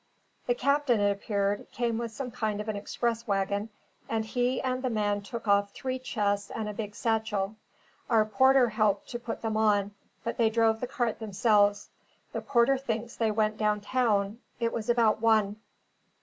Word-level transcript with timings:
"The 0.47 0.55
captain," 0.55 0.99
it 0.99 1.11
appeared, 1.11 1.67
"came 1.71 1.99
with 1.99 2.09
some 2.11 2.31
kind 2.31 2.59
of 2.59 2.67
an 2.67 2.75
express 2.75 3.27
waggon, 3.27 3.69
and 4.09 4.25
he 4.25 4.59
and 4.59 4.81
the 4.81 4.89
man 4.89 5.21
took 5.21 5.47
off 5.47 5.69
three 5.75 5.99
chests 5.99 6.49
and 6.49 6.67
a 6.67 6.73
big 6.73 6.95
satchel. 6.95 7.55
Our 8.09 8.25
porter 8.25 8.69
helped 8.69 9.09
to 9.09 9.19
put 9.19 9.43
them 9.43 9.55
on, 9.55 9.91
but 10.23 10.37
they 10.37 10.49
drove 10.49 10.79
the 10.79 10.87
cart 10.87 11.19
themselves. 11.19 11.91
The 12.33 12.41
porter 12.41 12.79
thinks 12.79 13.15
they 13.15 13.29
went 13.29 13.59
down 13.59 13.79
town. 13.81 14.39
It 14.59 14.73
was 14.73 14.89
about 14.89 15.21
one." 15.21 15.57